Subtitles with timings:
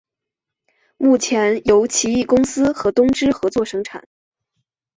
[0.97, 4.07] 目前由奇异公司和东芝合作生产。